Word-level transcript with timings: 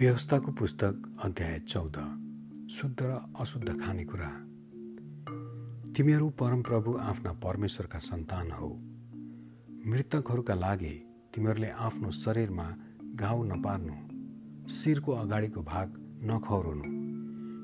व्यवस्थाको 0.00 0.52
पुस्तक 0.52 1.02
अध्याय 1.24 1.58
चौध। 1.68 1.96
शुद्ध 2.72 3.02
र 3.02 3.16
अशुद्ध 3.40 3.68
खानेकुरा 3.80 4.28
तिमीहरू 5.96 6.28
परमप्रभु 6.40 6.94
आफ्ना 7.00 7.32
परमेश्वरका 7.42 7.98
सन्तान 7.98 8.50
हौ। 8.50 8.68
मृतकहरूका 9.86 10.54
लागि 10.54 10.94
तिमीहरूले 11.34 11.70
आफ्नो 11.86 12.10
शरीरमा 12.16 12.68
घाउ 13.14 13.42
नपार्नु 13.44 14.70
शिरको 14.72 15.12
अगाडिको 15.12 15.62
भाग 15.62 16.00
नखौरनु 16.24 16.86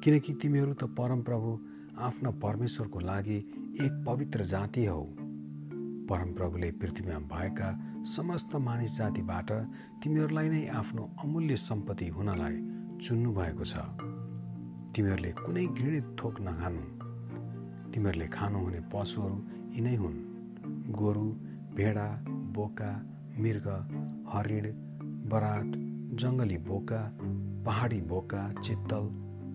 किनकि 0.00 0.34
तिमीहरू 0.34 0.74
त 0.74 0.94
परमप्रभु 0.94 1.58
आफ्ना 1.98 2.30
परमेश्वरको 2.38 3.00
लागि 3.00 3.38
एक 3.80 4.04
पवित्र 4.06 4.44
जाति 4.54 4.86
हौ। 4.86 5.02
परमप्रभुले 6.10 6.70
पृथ्वीमा 6.70 7.18
भएका 7.32 7.68
समस्त 8.14 8.54
मानिस 8.66 8.96
जातिबाट 8.98 9.50
तिमीहरूलाई 10.02 10.48
नै 10.48 10.62
आफ्नो 10.66 11.02
अमूल्य 11.24 11.56
सम्पत्ति 11.56 12.06
हुनलाई 12.08 12.56
चुन्नु 13.02 13.30
भएको 13.32 13.64
छ। 13.64 13.74
तिमीहरूले 14.94 15.32
कुनै 15.32 15.66
घृणित 15.66 16.06
थोक 16.18 16.40
नखानु। 16.40 16.82
तिमीहरूले 17.92 18.26
खानुहुने 18.26 18.80
पशुहरू 18.92 19.36
यिनै 19.76 19.94
हुन्। 19.96 20.18
गोरु 20.92 21.26
भेडा 21.78 22.08
बोका 22.56 22.90
मृग 23.38 23.66
हरिण 24.32 24.64
बराट 25.30 25.68
जङ्गली 26.20 26.58
बोका 26.68 27.02
पहाडी 27.66 28.00
बोका 28.12 28.42
चित्तल 28.62 29.04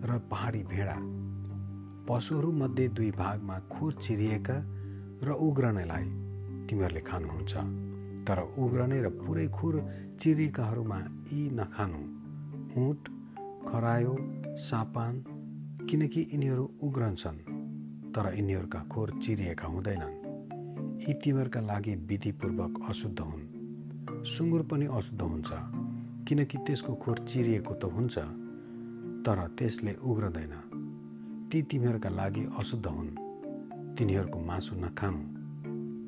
र 0.07 0.19
पहाडी 0.31 0.63
भेडा। 0.63 0.97
पशुहरूमध्ये 2.09 2.87
दुई 2.87 3.11
भागमा 3.11 3.59
खुर 3.73 3.93
चिरिएका 3.93 4.57
र 5.23 5.35
उग्रनेलाई 5.47 6.07
तिमीहरूले 6.69 7.01
खानुहुन्छ। 7.01 7.53
तर 8.27 8.39
उग्रने 8.57 9.01
र 9.01 9.09
पुरै 9.09 9.47
खुर 9.47 9.73
चिरिकाहरूमा 10.19 10.99
यी 11.31 11.49
नखानु। 11.49 12.01
उँट 12.81 13.01
खरायो 13.67 14.15
सापान 14.57 15.13
किनकि 15.89 16.21
यिनीहरू 16.33 16.65
उग्रन्छन् 16.83 17.39
तर 18.13 18.25
यिनीहरूका 18.35 18.79
खोर 18.91 19.19
चिरिएका 19.23 19.67
हुँदैनन्। 19.67 20.15
यी 21.01 21.13
तिमीहरूका 21.13 21.61
लागि 21.61 21.95
विधिपूर्वक 21.95 22.73
अशुद्ध 22.89 23.19
हुन्। 23.19 23.43
सुँगुर 24.25 24.61
पनि 24.61 24.85
अशुद्ध 24.85 25.21
हुन्छ 25.21 25.49
किनकि 26.27 26.57
त्यसको 26.57 26.93
खोर 26.93 27.17
चिरिएको 27.19 27.73
त 27.73 27.83
हुन्छ 27.85 28.17
तर 29.25 29.37
त्यसले 29.57 29.93
उग्रदैन। 30.03 30.53
ती 31.51 31.61
तिमीहरूका 31.61 32.09
लागि 32.09 32.43
अशुद्ध 32.59 32.85
हुन्। 32.87 33.09
तिनीहरूको 33.97 34.39
मासु 34.39 34.75
नखानु। 34.75 35.44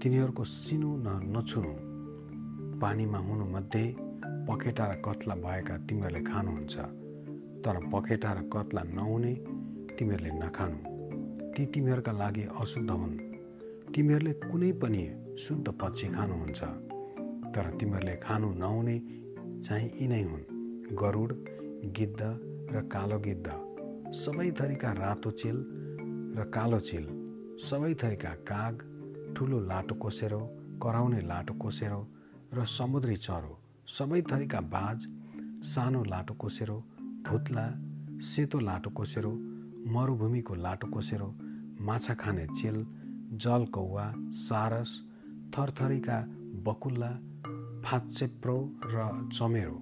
तिनीहरूको 0.02 0.44
सिनु 0.44 0.90
न 0.98 1.08
नछुनु। 1.34 1.74
पानीमा 2.80 3.18
हुनुमध्ये 3.18 3.86
पखेटा 4.48 4.86
र 4.86 4.94
कत्ला 5.06 5.36
भएका 5.36 5.76
तिमीहरूले 5.88 6.22
खानुहुन्छ 6.24 6.76
तर 7.66 7.76
पखेटा 7.94 8.32
र 8.34 8.40
कत्ला 8.54 8.82
नहुने 8.98 9.34
तिमीहरूले 9.98 10.32
नखानु। 10.44 10.78
ती 11.54 11.66
तिमीहरूका 11.66 12.12
लागि 12.12 12.44
अशुद्ध 12.62 12.92
हुन्। 12.92 13.16
तिमीहरूले 13.94 14.34
कुनै 14.34 14.72
पनि 14.72 15.04
शुद्ध 15.40 15.68
पक्षी 15.82 16.08
खानुहुन्छ 16.08 16.62
तर 17.54 17.66
तिमीहरूले 17.80 18.16
खानु 18.16 18.48
नहुने 18.54 18.98
चाहिँ 19.66 19.90
यिनै 20.02 20.22
हुन्। 20.24 20.44
गरुड 21.02 21.32
गिद्ध 21.98 22.22
र 22.74 22.82
कालो 22.94 23.18
गिद्ध 23.20 23.48
सबै 24.14 24.50
थरीका 24.52 24.92
रातो 24.94 25.32
चिल 25.32 25.58
र 26.38 26.46
कालो 26.54 26.80
चिल 26.80 27.06
सबै 27.60 27.94
थरीका 27.94 28.34
काग 28.52 28.76
ठुलो 29.38 29.60
लाटो 29.60 29.96
कोसेरो 29.96 30.40
कराउने 30.84 31.22
लाटो 31.22 31.54
कोसेरो 31.54 32.02
र 32.54 32.66
समुद्री 32.66 33.16
चरो 33.16 33.54
सबै 33.88 34.22
थरीका 34.22 34.62
बाज 34.62 35.08
सानो 35.64 36.04
लाटो 36.04 36.34
कोसेरो 36.34 36.78
भुत्ला 37.28 37.66
सेतो 38.22 38.60
लाटो 38.60 38.90
कोसेरो 38.90 39.32
मरुभूमिको 39.94 40.54
लाटो 40.56 40.88
कोसेरो 40.88 41.30
माछा 41.82 42.14
खाने 42.14 42.48
चिल 42.48 42.86
जल 43.34 43.66
कौवा 43.66 44.14
सारस 44.42 44.92
थरथरीका 45.54 46.18
बकुल्ला 46.66 47.12
फाचेप्रो 47.86 48.58
र 48.86 49.30
चमेरो। 49.34 49.78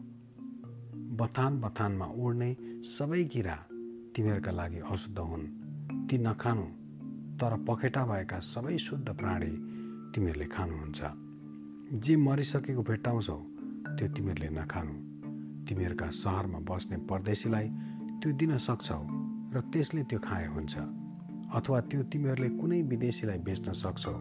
बथान 1.19 1.61
बथानमा 1.61 2.05
उड्ने 2.05 2.49
सबै 2.97 3.23
किरा 3.23 3.55
तिमीहरूका 4.15 4.51
लागि 4.51 4.79
अशुद्ध 4.91 5.19
हुन्। 5.19 5.45
ती 6.07 6.17
नखानु। 6.17 6.84
तर 7.39 7.55
पखेटा 7.67 8.05
भएका 8.05 8.39
सबै 8.39 8.77
शुद्ध 8.77 9.09
प्राणी 9.09 9.51
तिमीहरूले 10.11 10.45
खानुहुन्छ। 10.45 10.99
जे 11.99 12.15
मरिसकेको 12.15 12.81
भेट्टाउँछौ 12.81 13.37
त्यो 13.97 14.07
तिमीहरूले 14.07 14.49
नखानु। 14.49 14.93
तिमीहरूका 15.65 16.09
सहरमा 16.09 16.59
बस्ने 16.59 16.97
परदेशीलाई 16.97 17.67
त्यो 18.21 18.31
दिन 18.31 18.57
सक्छौ 18.57 19.01
र 19.53 19.61
त्यसले 19.73 20.03
त्यो 20.03 20.19
खाए 20.19 20.47
हुन्छ। 20.47 20.77
अथवा 21.53 21.79
त्यो 21.81 22.03
तिमीहरूले 22.03 22.49
कुनै 22.49 22.81
विदेशीलाई 22.81 23.37
बेच्न 23.37 23.71
सक्छौ 23.71 24.13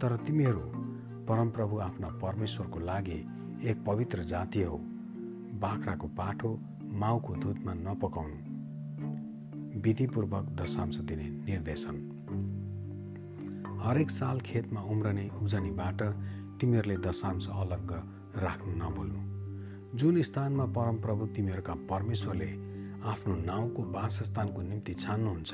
तर 0.00 0.16
तिमीहरू 0.16 0.64
परमप्रभु 1.28 1.78
आफ्ना 1.78 2.08
परमेश्वरको 2.08 2.78
लागि 2.80 3.18
एक 3.64 3.84
पवित्र 3.84 4.22
जाति 4.22 4.62
हौ। 4.62 4.76
बाख्राको 5.58 6.06
पाठो 6.08 6.50
माउको 6.92 7.34
दुधमा 7.34 7.74
नपकाउनु। 7.74 8.38
विधिपूर्वक 9.80 10.44
दशांश 10.60 10.96
दिने 10.98 11.28
निर्देशन। 11.30 12.17
हरेक 13.82 14.10
साल 14.10 14.40
खेतमा 14.40 14.80
उम्रने 14.92 15.28
उब्जनीबाट 15.40 16.02
तिमीहरूले 16.60 16.96
दशांश 17.06 17.48
अलग्ग 17.48 17.90
राख्नु 18.36 18.72
नभुल्नु। 18.76 19.20
जुन 19.98 20.22
स्थानमा 20.22 20.64
परमप्रभु 20.76 21.26
तिमीहरूका 21.36 21.74
परमेश्वरले 21.90 22.50
आफ्नो 23.04 23.34
नाउँको 23.34 23.82
वासस्थानको 23.92 24.62
निम्ति 24.62 24.94
छान्नुहुन्छ 24.94 25.52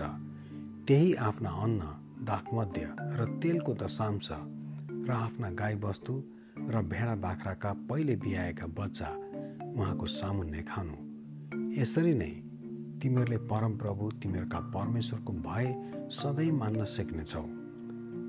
त्यही 0.86 1.14
आफ्ना 1.28 1.50
अन्न 1.64 1.80
दाखमध्य 2.24 2.84
र 3.18 3.24
तेलको 3.42 3.74
दशांश 3.74 4.28
र 4.30 5.10
आफ्ना 5.12 5.50
गाईबस्तु 5.50 6.14
र 6.70 6.82
भेडा 6.82 7.14
बाख्राका 7.24 7.72
पहिले 7.88 8.16
बिहाएका 8.16 8.66
बच्चा 8.78 9.08
उहाँको 9.76 10.06
सामुन्ने 10.06 10.62
खानु। 10.62 10.96
यसरी 11.80 12.14
नै 12.14 12.32
तिमीहरूले 13.02 13.38
परमप्रभु 13.52 14.10
तिमीहरूका 14.22 14.60
परमेश्वरको 14.76 15.32
भय 15.46 15.66
सधैँ 16.12 16.50
मान्न 16.52 16.84
सिक्नेछौ। 16.94 17.44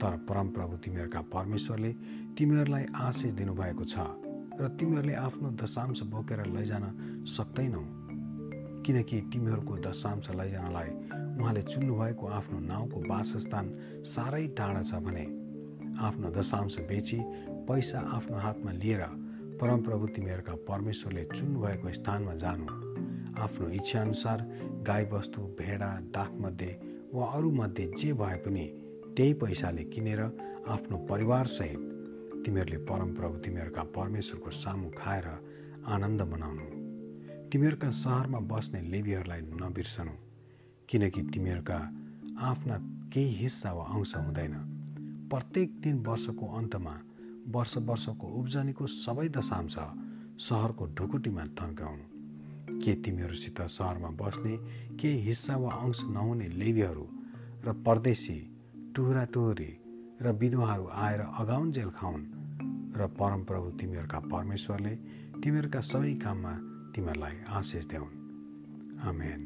तर 0.05 0.15
परमप्रभु 0.29 0.77
तिमीहरूका 0.85 1.21
परमेश्वरले 1.33 1.91
तिमीहरूलाई 2.37 2.85
आशिष 2.93 3.31
दिनुभएको 3.33 3.85
छ 3.89 3.95
र 4.61 4.67
तिमीहरूले 4.77 5.13
आफ्नो 5.17 5.49
दशांश 5.57 6.01
बोकेर 6.13 6.45
लैजान 6.45 6.83
सक्दैनौ। 7.25 7.81
किनकि 8.85 9.21
तिमीहरूको 9.33 9.75
दशांश 9.81 10.29
लैजानलाई 10.29 10.89
उहाँले 11.41 11.61
चुन्नुभएको 11.61 12.27
आफ्नो 12.37 12.59
नाउँको 12.69 12.99
वासस्थान 13.09 13.65
साह्रै 14.05 14.45
टाढा 14.53 14.83
छ 14.83 15.01
भने 15.01 15.25
आफ्नो 15.97 16.29
दशांश 16.37 16.79
बेची 16.85 17.19
पैसा 17.67 17.99
आफ्नो 18.17 18.37
हातमा 18.37 18.71
लिएर 18.71 19.03
परमप्रभु 19.59 20.07
तिमीहरूका 20.15 20.55
परमेश्वरले 20.69 21.23
चुन्नुभएको 21.35 21.91
स्थानमा 21.99 22.33
जानु। 22.45 22.65
आफ्नो 23.41 23.69
इच्छाअनुसार 23.81 24.39
गाईबस्तु 24.87 25.41
भेडा 25.59 25.91
दाखमध्ये 26.13 26.71
वा 27.13 27.25
अरूमध्ये 27.33 27.85
जे 27.97 28.13
भए 28.13 28.37
पनि 28.45 28.65
त्यही 29.15 29.33
पैसाले 29.33 29.83
किनेर 29.93 30.21
आफ्नो 30.67 30.97
परिवारसहित 31.09 31.81
तिमीहरूले 32.45 32.77
परमप्रभु 32.85 33.37
तिमीहरूका 33.45 33.83
परमेश्वरको 33.95 34.51
सामु 34.53 34.89
खाएर 34.97 35.27
आनन्द 35.87 36.21
मनाउनु। 36.31 36.65
तिमीहरूका 37.49 37.89
सहरमा 37.95 38.39
बस्ने 38.51 38.81
लेबीहरूलाई 38.91 39.41
नबिर्सनु 39.61 40.15
किनकि 40.89 41.21
तिमीहरूका 41.33 41.77
आफ्ना 42.41 42.75
केही 43.13 43.33
हिस्सा 43.35 43.71
वा 43.73 43.83
अंश 43.95 44.15
हुँदैन। 44.15 44.55
प्रत्येक 45.31 45.69
दिन 45.81 45.95
वर्षको 46.07 46.45
अन्तमा 46.57 46.95
वर्ष 47.55 47.77
वर्षको 47.89 48.27
उब्जनीको 48.39 48.87
सबै 48.87 49.27
दशांश 49.29 49.75
सहरको 50.47 50.85
ढुकुटीमा 50.97 51.45
थन्काउनु। 51.59 52.05
के 52.83 52.93
तिमीहरूसित 53.03 53.61
सहरमा 53.71 54.09
बस्ने 54.19 54.57
केही 54.99 55.17
हिस्सा 55.27 55.55
वा 55.55 55.71
अंश 55.83 56.03
नहुने 56.09 56.47
लेबीहरू 56.61 57.07
र 57.65 57.73
परदेशी 57.85 58.37
टुहुरा 58.95 59.23
टुहुरी 59.25 59.71
र 60.21 60.31
विधवाहरू 60.31 60.85
आएर 60.87 61.21
अगाउन्जेल 61.39 61.89
खाउन् 61.89 62.23
र 62.97 63.07
परमप्रभु 63.19 63.71
तिमीहरूका 63.79 64.19
परमेश्वरले 64.31 64.93
तिमीहरूका 65.43 65.81
सबै 65.81 66.13
काममा 66.23 66.53
तिमीहरूलाई 66.95 67.35
आशिष 67.51 67.85
देऊन् 67.85 68.15
आमेन। 69.03 69.41